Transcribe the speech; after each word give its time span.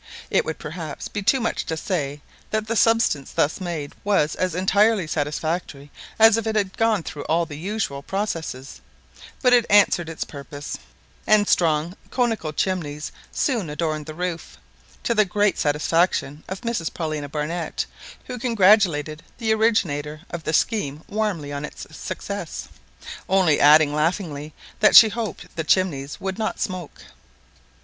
It 0.31 0.45
would 0.45 0.57
perhaps 0.57 1.07
be 1.07 1.21
too 1.21 1.39
much 1.39 1.63
to 1.67 1.77
say 1.77 2.23
that 2.49 2.65
the 2.65 2.75
substance 2.75 3.29
thus 3.31 3.61
made 3.61 3.93
was 4.03 4.33
as 4.33 4.55
entirely 4.55 5.05
satisfactory 5.05 5.91
as 6.17 6.37
if 6.37 6.47
it 6.47 6.55
had 6.55 6.75
gone 6.75 7.03
through 7.03 7.23
all 7.25 7.45
the 7.45 7.55
usual 7.55 8.01
processes; 8.01 8.81
but 9.43 9.53
it 9.53 9.67
answered 9.69 10.09
its 10.09 10.23
purpose, 10.23 10.79
and 11.27 11.47
strong 11.47 11.95
conical 12.09 12.51
chimneys 12.51 13.11
soon 13.31 13.69
adorned 13.69 14.07
the 14.07 14.15
roof, 14.15 14.57
to 15.03 15.13
the 15.13 15.23
great 15.23 15.59
satisfaction 15.59 16.43
of 16.47 16.61
Mrs 16.61 16.91
Paulina 16.91 17.29
Barnett, 17.29 17.85
who 18.25 18.39
congratulated 18.39 19.21
the 19.37 19.53
originator 19.53 20.21
of 20.31 20.45
the 20.45 20.53
scheme 20.53 21.03
warmly 21.09 21.53
on 21.53 21.63
its 21.63 21.85
success, 21.95 22.69
only 23.29 23.59
adding 23.59 23.93
laughingly, 23.93 24.51
that 24.79 24.95
she 24.95 25.09
hoped 25.09 25.55
the 25.55 25.63
chimneys 25.63 26.19
would 26.19 26.39
not 26.39 26.59
smoke. 26.59 27.03